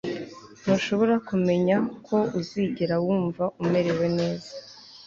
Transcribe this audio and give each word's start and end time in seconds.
Ntushobora 0.61 1.15
kumenya 1.27 1.75
ko 2.07 2.17
uzigera 2.39 2.95
wumva 3.05 3.43
umerewe 3.61 4.05
neza 4.17 4.49